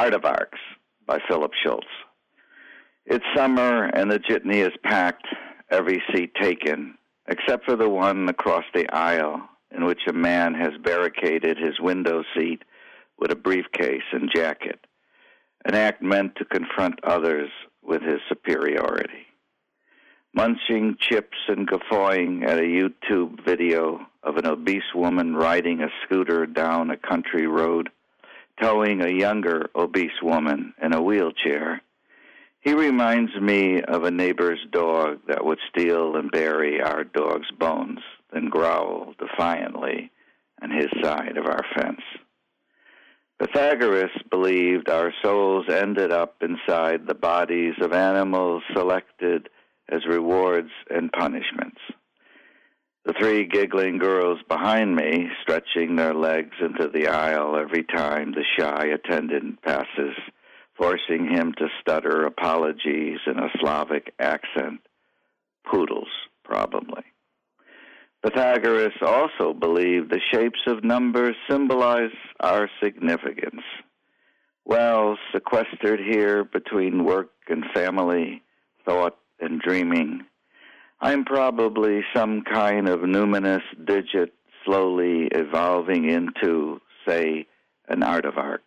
[0.00, 0.58] Aardvarks
[1.06, 1.86] by Philip Schultz.
[3.04, 5.26] It's summer and the jitney is packed,
[5.70, 6.96] every seat taken,
[7.28, 12.24] except for the one across the aisle in which a man has barricaded his window
[12.34, 12.62] seat
[13.18, 14.80] with a briefcase and jacket,
[15.66, 17.50] an act meant to confront others
[17.82, 19.26] with his superiority.
[20.32, 26.46] Munching chips and guffawing at a YouTube video of an obese woman riding a scooter
[26.46, 27.90] down a country road,
[28.60, 31.80] towing a younger obese woman in a wheelchair.
[32.60, 38.00] He reminds me of a neighbor's dog that would steal and bury our dog's bones,
[38.32, 40.10] then growl defiantly
[40.62, 42.02] on his side of our fence.
[43.38, 49.48] Pythagoras believed our souls ended up inside the bodies of animals selected
[49.88, 51.80] as rewards and punishments.
[53.20, 58.86] Three giggling girls behind me, stretching their legs into the aisle every time the shy
[58.86, 60.16] attendant passes,
[60.74, 64.80] forcing him to stutter apologies in a Slavic accent.
[65.70, 66.08] Poodles,
[66.44, 67.02] probably.
[68.22, 73.62] Pythagoras also believed the shapes of numbers symbolize our significance.
[74.64, 78.42] Well, sequestered here between work and family,
[78.86, 80.24] thought and dreaming,
[81.02, 84.34] I'm probably some kind of numinous digit
[84.64, 87.46] slowly evolving into, say,
[87.88, 88.58] an aardvark,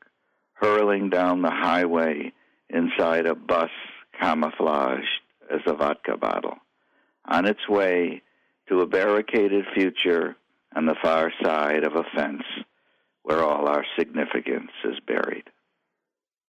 [0.54, 2.34] hurling down the highway
[2.70, 3.70] inside a bus
[4.20, 6.58] camouflaged as a vodka bottle,
[7.26, 8.24] on its way
[8.68, 10.36] to a barricaded future
[10.76, 12.44] on the far side of a fence
[13.22, 15.44] where all our significance is buried.